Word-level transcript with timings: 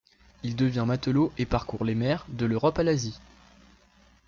Il 0.41 0.55
devient 0.55 0.85
matelot 0.87 1.31
et 1.37 1.45
parcourt 1.45 1.85
les 1.85 1.93
mers, 1.93 2.25
de 2.29 2.45
l'Europe 2.47 2.79
à 2.79 2.81
l'Asie. 2.81 3.19